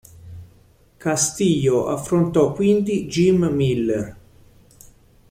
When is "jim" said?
3.05-3.45